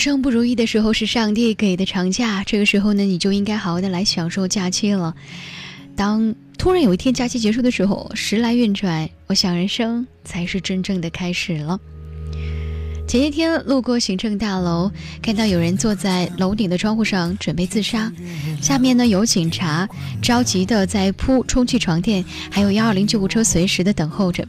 [0.00, 5.14] 生不如意的时候是上帝给的长假，这个时候呢，你就应该好好的来享受假期了。
[5.94, 11.78] 当突然有一天假期结束的时候，时来运转，我想人生才是真正的开始了。
[13.06, 14.90] 前些天路过行政大楼，
[15.20, 18.12] 看到有人坐在楼顶的窗户上准备自杀，
[18.62, 19.88] 下面呢有警察
[20.22, 24.46] 着急的在铺充气床垫，还有幺二零救护车随时的等候着。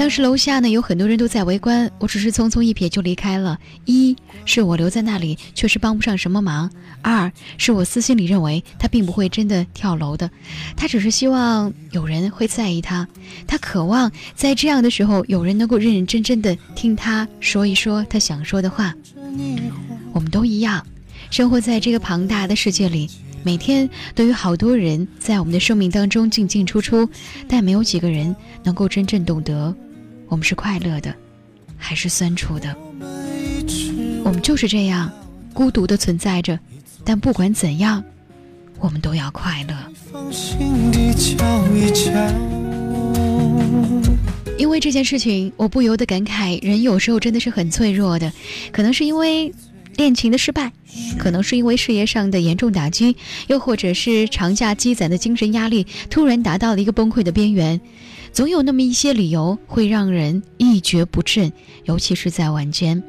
[0.00, 3.58] 当时楼下呢有很多人都在围观，我只是匆匆一瞥就离开了。
[3.84, 4.16] 一
[4.46, 6.70] 是我留在那里确实帮不上什么忙，
[7.02, 10.30] 二是我私心里认为他并不会真的跳楼的，
[10.74, 13.06] 他只是希望有人会在意他，
[13.46, 18.94] 他渴望在这样的时候有人能够认认真真的听他说一说他想说的话。
[20.14, 20.82] 我们都一样，
[21.30, 23.06] 生活在这个庞大的世界里，
[23.42, 27.06] 每天都有好多人在我们的生命当中进进出出，
[27.46, 29.76] 但没有几个人能够真正懂得。
[30.30, 31.12] 我们是快乐的，
[31.76, 32.72] 还是酸楚的？
[34.24, 35.10] 我们就是这样
[35.52, 36.56] 孤独的存在着，
[37.04, 38.02] 但不管怎样，
[38.78, 39.74] 我们都要快乐。
[44.56, 48.32] 因为这件事情，我不由得感慨：人有时候真的是很脆弱的。
[48.70, 49.52] 可能是因为
[49.96, 50.70] 恋情的失败，
[51.18, 53.16] 可能是因为事业上的严重打击，
[53.48, 57.80] 又或者是长假积攒的精神压力突然达到了一个崩溃的边缘。
[58.32, 61.52] 总有那么一些理由会让人一蹶不振，
[61.84, 63.02] 尤其是在晚间。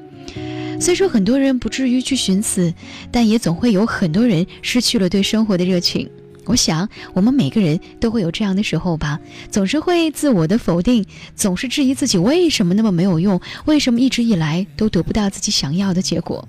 [0.79, 2.73] 虽说很多人不至于去寻死，
[3.11, 6.09] 但也总会有很多人失去了对生活的热情。
[6.45, 9.19] 我想，我们每个人都会有这样的时候吧，
[9.51, 11.05] 总是会自我的否定，
[11.35, 16.47] 总是质疑自己为什么那么没有用，为什么一直以来都得不到自己想要的结果。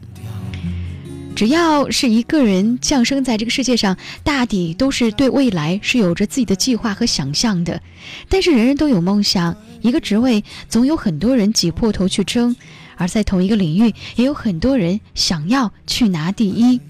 [1.34, 7.80] 只要是一个人降生在这个世界上，大抵都是对未来是有着自己的计划和想象的。
[8.28, 12.54] 但是人人都有梦想，一个职位总有很多人挤破头去争，
[12.96, 16.80] 而在同一个领域，也有很多人想要去拿第一。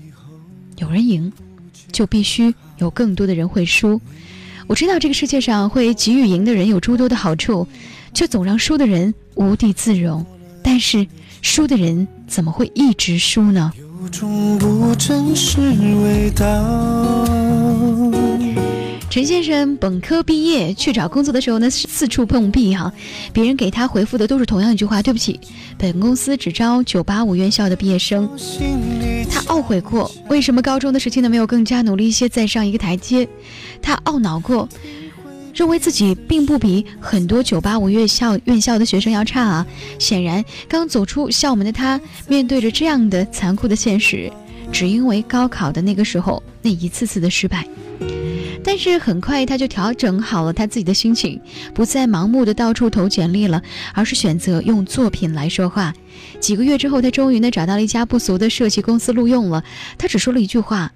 [0.77, 1.33] 有人赢，
[1.93, 4.00] 就必须有更多的人会输。
[4.66, 7.66] 我知道这个世界上会给予赢的人有诸多的好处，
[8.12, 10.27] 却总让输的人无地自容。
[10.62, 11.06] 但是
[11.43, 13.72] 输的人怎么会一直输呢？
[14.09, 16.47] 种不真实味道
[19.11, 22.91] 陈先生本科毕业去找工作的时候呢，四处碰壁哈，
[23.31, 25.39] 别人给他回复的都是同样一句话：“对不起，
[25.77, 28.27] 本公司只招九八五院校的毕业生。”
[29.31, 33.29] 他懊悔过，为什么高中的时期呢没有更加努力一些，再上一个台阶？
[33.83, 34.67] 他懊恼过。
[35.55, 39.67] 认为自己并不比很多九八五院校院校的学生要差啊！
[39.99, 44.33] 显然，刚走出校门的他，面对着这样的残酷的现实，
[44.73, 47.67] 只因为高考的那个时候那一次次的失败。
[48.65, 51.39] 但是很快他就调整好了他自己的心情，
[51.75, 53.61] 不再盲目的到处投简历了，
[53.93, 55.93] 而是选择用作品来说话。
[56.41, 59.63] 几个月之后，他终于呢找到了一家不俗的设计公司录用了。
[59.99, 60.91] 他只说了一句话。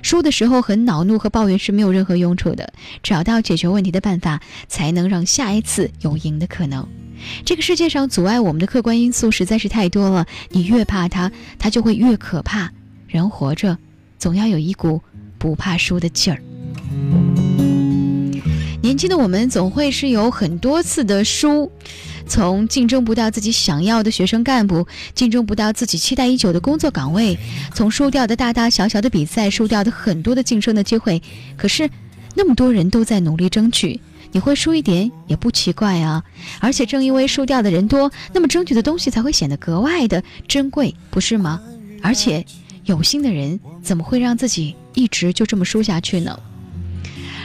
[0.00, 2.72] 输的时候很恼怒和抱怨是没有任何用处的，
[3.02, 6.88] 找到解决问题的办法，才能让下一次有赢的可能。
[7.44, 12.72] 这个世界上阻碍我们的客观因素实在是太多了，你越怕它，它就会越可怕。
[13.06, 13.76] 人活着，
[14.18, 15.00] 总要有一股
[15.38, 16.42] 不怕输的劲儿。
[19.02, 21.68] 年轻的我们总会是有很多次的输。
[22.28, 27.36] 从竞争不到自己想要的学生干部，竞争不到自己期待已久的工作岗位，
[27.74, 31.20] 从输掉的大大小小的比赛，输掉的很多的晋升的机会。
[31.56, 31.90] 可是，
[32.36, 36.22] 那么多人都在努力争取，你会输一点也不奇怪啊！
[36.60, 41.60] 而且正因为输掉的人多，那么争取的东西才会显得格外的珍贵，不是吗？
[42.00, 42.46] 而且，
[42.84, 46.38] 有心的人怎么会让自己一直就这么输下去呢？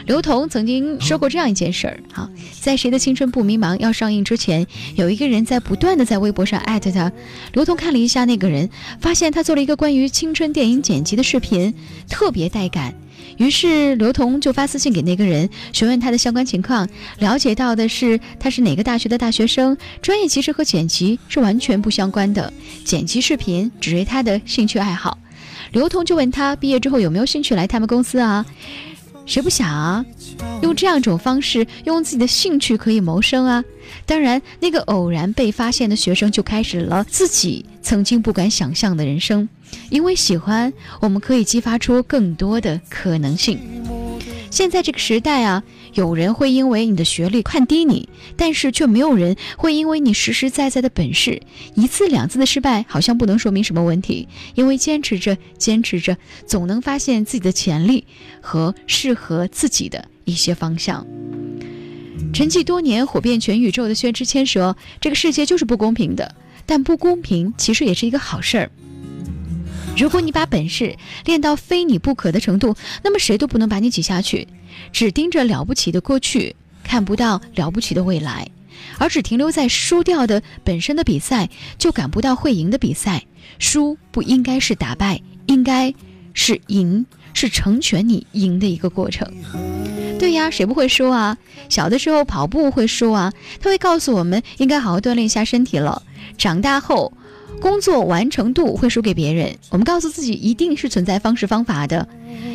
[0.07, 2.29] 刘同曾经说过这样一件事儿，哈，
[2.62, 7.12] 在《谁的青春不迷茫》要上映之前，有一个人在不断的在微博上艾特他。
[7.51, 8.69] 刘同看了一下那个人，
[9.01, 11.73] 发现他做了一个关于青春电影剪辑的视频，
[12.09, 12.95] 特别带感。
[13.35, 16.88] 于是刘同就发私信给那个人，询问他的相关情况。
[17.19, 22.53] 了解到的是他是哪个大学的大学生，专业其实和剪辑是完全不相关的，
[22.86, 25.18] 剪辑视频只是他的兴趣爱好。
[25.74, 28.45] 刘同就问他毕业之后有没有兴趣来他们公司啊？
[29.27, 30.03] 谁不想啊？
[30.62, 33.63] 用这样一种方式，用自己的兴趣可以谋生啊！
[34.06, 39.47] 当然，那个偶然被发现的学生就开始了自己曾经不敢想象的人生。
[39.89, 40.71] 因为喜欢，
[41.01, 43.59] 我们可以激发出更多的可能性。
[44.50, 45.64] 现在这个时代啊。
[45.94, 51.42] 有人会因为你的学历看低你，但是却没有人会因为你实实在在的本事，
[51.74, 56.16] 一次两次的失败好像不能说明什么问题，因为坚持着坚持着，
[56.46, 58.06] 总能发现自己的潜力
[58.42, 61.04] 和适合自己的一些方向。
[62.32, 66.36] 沉寂多年、火遍全宇宙的薛之谦说：“这个世界就是不公平的，
[66.68, 68.70] 但不公平其实也是一个好事儿。”
[69.98, 70.96] 如果你把本事
[71.26, 74.48] 练到非你不可的程度，那么谁都不能把你挤下去。
[74.94, 78.48] 只盯着了不起的过去，看不到了不起的未来，
[79.00, 81.50] 而只停留在输掉的本身的比赛，
[81.80, 83.26] 就赶不到会赢的比赛。
[83.58, 85.94] 输不应该是打败，应该
[86.34, 89.28] 是赢，是成全你赢的一个过程。
[90.20, 91.36] 对呀，谁不会输啊？
[91.70, 96.04] 小的时候跑步会输啊，他会告诉我们应该好好锻炼一下身体了。
[96.38, 97.12] 长大后，
[97.59, 102.07] 工作完成度会输给别人，我们告诉自己一定是存在方式方法的。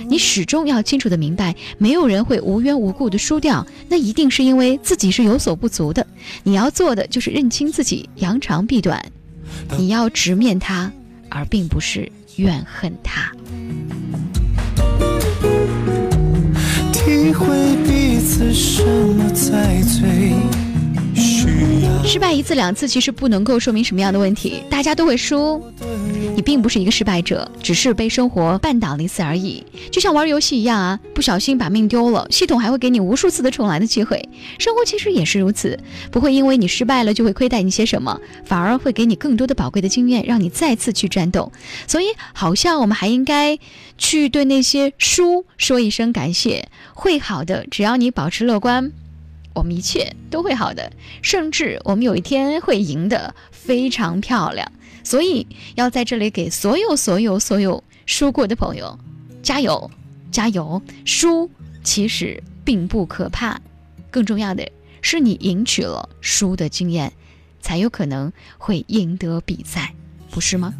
[0.08, 6.06] 你始终要清楚的明白，没有人会无缘无故的输掉，那一定是因为自己是有所不足的。
[6.42, 9.04] 你要做的就是认清自己，扬长避短，
[9.76, 10.92] 你要直面它，
[11.28, 13.32] 而并不是怨恨它。
[16.92, 17.46] 体会
[17.84, 20.32] 彼此什么在最
[22.22, 24.62] 败一次两次，其实不能够说明什么样的问题。
[24.70, 25.60] 大家都会输，
[26.36, 29.66] 你并不是一个失败者，只是被生活绊倒了一次而已。
[29.90, 34.28] 就像玩游戏一样啊，不小心把命丢了，系统还会给你无数次的重来的机会。
[34.60, 35.76] 生活其实也是如此，
[36.12, 41.50] 不会因为你失败了就会亏待你些什么，反而会给你更多的宝贵的经验，让你再次去战斗。
[41.88, 43.58] 所以，好像我们还应该
[43.98, 48.92] 去对那些输说一声感谢，会好的，只要你保持乐观。
[49.54, 54.70] 我们一切都会好的，甚至我们有一天会赢得非常漂亮。
[55.04, 58.98] 所以要在这里给所有、所有、所有输过的朋友
[59.42, 59.90] 加油，
[60.30, 60.80] 加油！
[61.04, 61.50] 输
[61.82, 63.60] 其实并不可怕，
[64.10, 64.70] 更重要的
[65.00, 67.12] 是你赢取了输的经验，
[67.60, 69.92] 才有可能会赢得比赛，
[70.30, 70.72] 不是吗？